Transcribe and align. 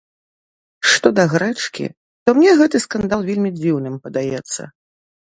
Што 0.93 1.07
да 1.19 1.25
грэчкі, 1.33 1.85
то 2.29 2.35
мне 2.37 2.51
гэты 2.63 2.77
скандал 2.87 3.19
вельмі 3.29 3.51
дзіўным 3.59 3.95
падаецца. 4.09 4.61